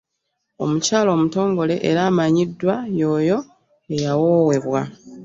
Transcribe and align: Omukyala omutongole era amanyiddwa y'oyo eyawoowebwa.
Omukyala 0.63 1.09
omutongole 1.15 1.75
era 1.89 2.01
amanyiddwa 2.09 2.75
y'oyo 2.99 3.37
eyawoowebwa. 3.93 4.81